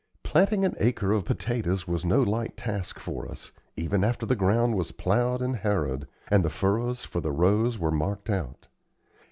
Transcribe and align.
Planting 0.23 0.65
an 0.65 0.73
acre 0.79 1.11
of 1.11 1.25
potatoes 1.25 1.87
was 1.87 2.03
no 2.03 2.23
light 2.23 2.57
task 2.57 2.97
for 2.97 3.29
us, 3.29 3.51
even 3.75 4.03
after 4.03 4.25
the 4.25 4.35
ground 4.35 4.73
was 4.75 4.91
plowed 4.91 5.43
and 5.43 5.57
harrowed, 5.57 6.07
and 6.29 6.43
the 6.43 6.49
furrows 6.49 7.03
for 7.05 7.21
the 7.21 7.31
rows 7.31 7.77
were 7.77 7.91
marked 7.91 8.27
out. 8.27 8.65